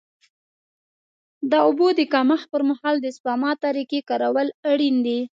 [1.51, 5.19] د اوبو د کمښت پر مهال د سپما طریقې کارول اړین دي.